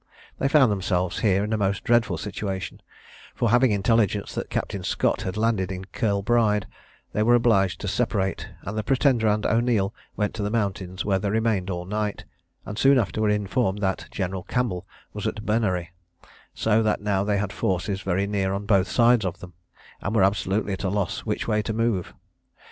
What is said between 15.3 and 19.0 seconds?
Bernary; so that now they had forces very near on both